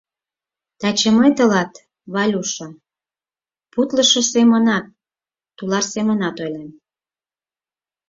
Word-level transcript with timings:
—Таче 0.79 1.09
мый 1.17 1.31
тылат, 1.37 1.71
Валюша, 2.13 2.67
путлышо 3.73 4.21
семынат, 4.33 4.85
тулар 5.57 5.85
семынат 5.93 6.35
ойлем. 6.43 6.69